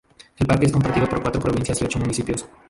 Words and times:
El 0.39 0.47
parque 0.47 0.65
es 0.65 0.71
compartido 0.71 1.07
por 1.07 1.21
cuatro 1.21 1.39
provincias 1.39 1.79
y 1.79 1.83
ocho 1.85 1.99
municipios. 1.99 2.47